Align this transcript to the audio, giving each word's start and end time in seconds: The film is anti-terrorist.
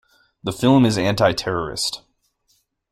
The 0.43 0.51
film 0.51 0.83
is 0.87 0.97
anti-terrorist. 0.97 2.01